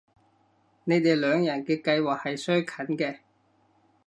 [0.85, 3.19] 你哋兩人嘅計劃係相近嘅